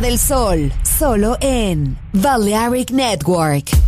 [0.00, 3.87] Del sol, solo en Balearic Network.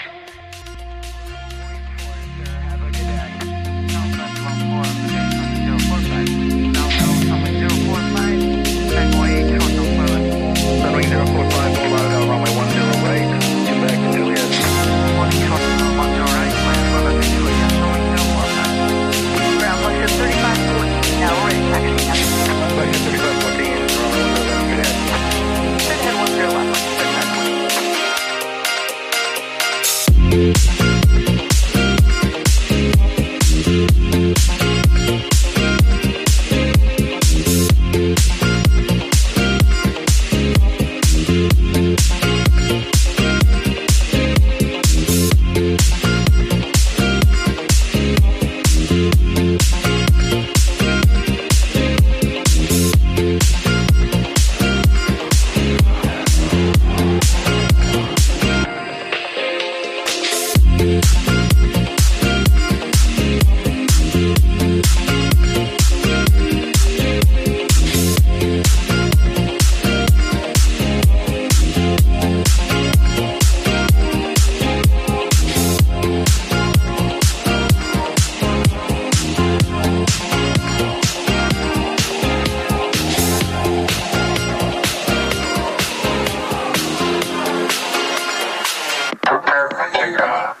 [90.11, 90.60] Yeah.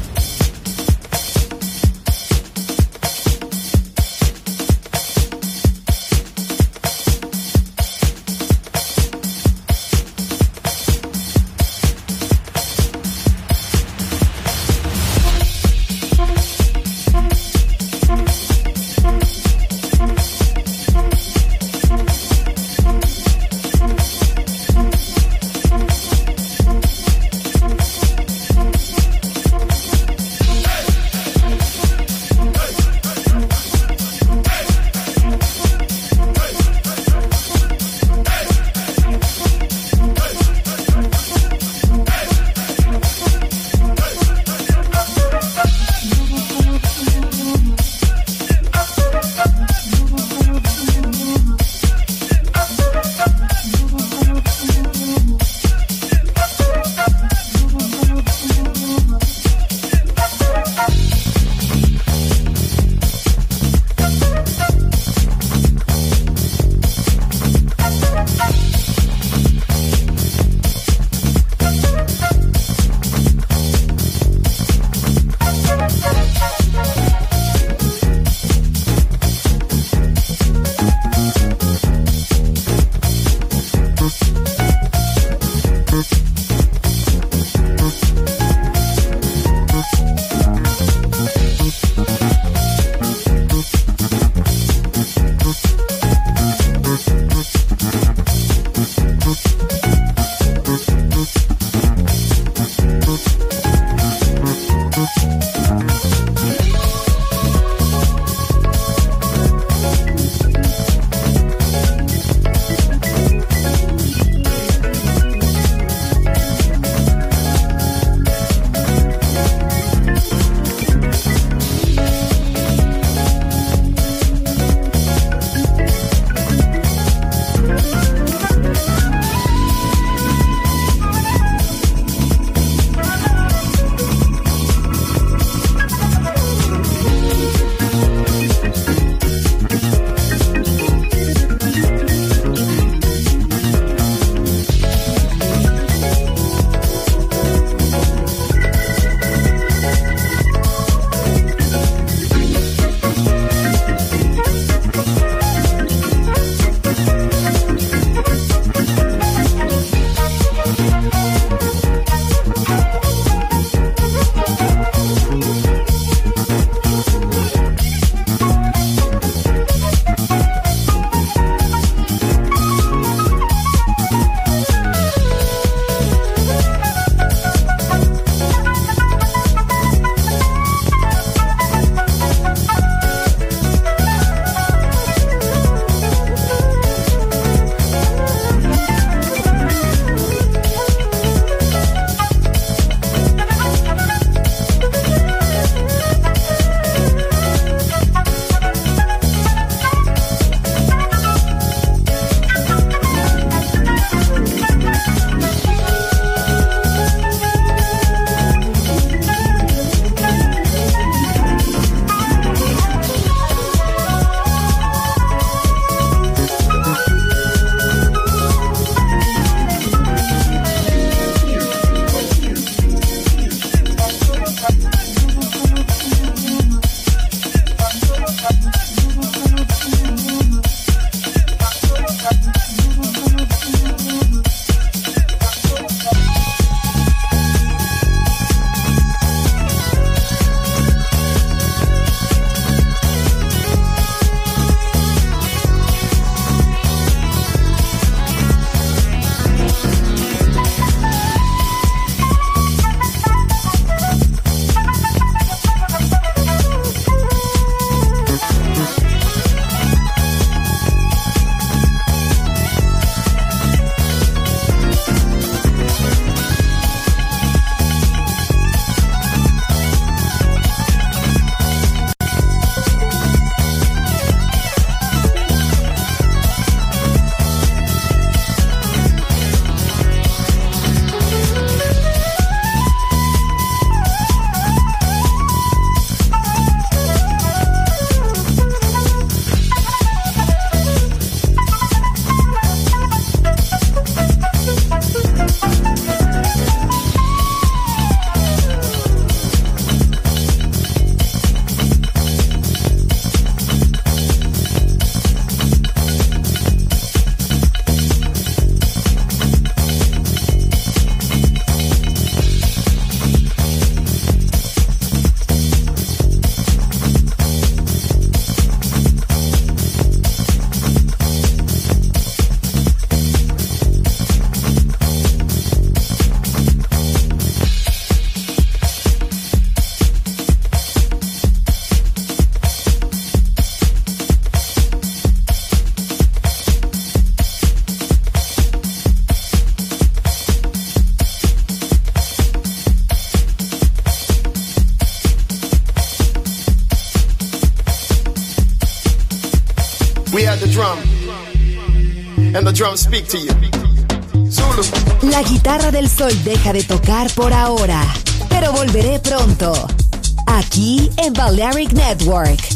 [360.47, 362.70] Aquí en Balearic Network.